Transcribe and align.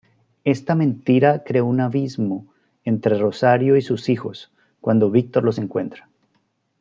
Esta 0.45 0.73
mentira 0.73 1.43
crea 1.43 1.63
un 1.63 1.79
abismo 1.79 2.47
entre 2.85 3.19
Rosario 3.19 3.77
y 3.77 3.83
sus 3.83 4.09
hijos 4.09 4.49
cuando 4.79 5.11
Víctor 5.11 5.43
los 5.43 5.59
encuentra. 5.59 6.09